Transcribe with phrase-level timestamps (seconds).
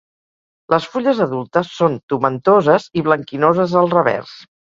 [0.73, 4.35] Les fulles adultes són tomentoses i blanquinoses al revers.